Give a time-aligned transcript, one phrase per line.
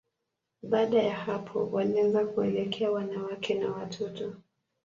[0.63, 4.35] Baada ya hapo, walianza kuelekea wanawake na watoto.